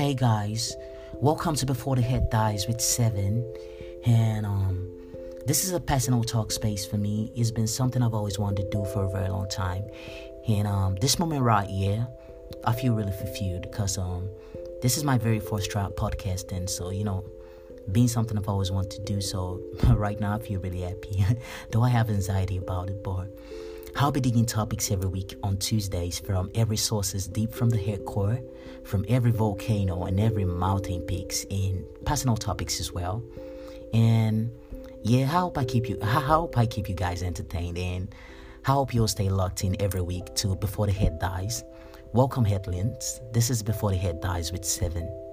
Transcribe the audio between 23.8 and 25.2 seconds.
I'll be digging topics every